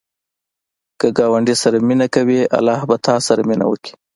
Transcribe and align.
که 0.99 1.07
ګاونډي 1.17 1.55
سره 1.63 1.77
مینه 1.87 2.07
کوې، 2.15 2.41
الله 2.57 2.79
به 2.89 2.95
تا 3.05 3.15
سره 3.27 3.41
وکړي 3.71 3.93